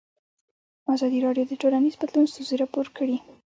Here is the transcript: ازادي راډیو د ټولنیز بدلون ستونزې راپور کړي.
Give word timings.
ازادي 0.93 1.19
راډیو 1.25 1.45
د 1.47 1.53
ټولنیز 1.61 1.95
بدلون 2.01 2.25
ستونزې 2.31 2.55
راپور 2.61 2.85
کړي. 2.97 3.17